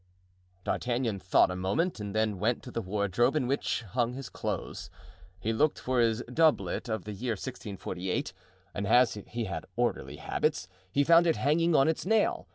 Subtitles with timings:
[0.63, 4.33] D'Artagnan thought a moment and then went to the wardrobe in which hung his old
[4.33, 4.89] clothes.
[5.39, 8.33] He looked for his doublet of the year 1648
[8.73, 12.47] and as he had orderly habits, he found it hanging on its nail.